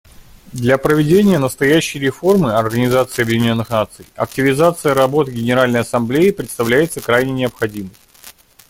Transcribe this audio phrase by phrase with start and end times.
[0.51, 7.91] Для проведения настоящей реформы Организации Объединенных Наций активизация работы Генеральной Ассамблеи представляется крайне необходимой.